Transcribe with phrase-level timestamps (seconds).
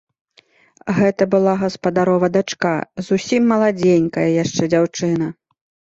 [0.99, 2.73] Гэта была гаспадарова дачка,
[3.13, 5.35] зусім маладзенькая яшчэ дзяўчына.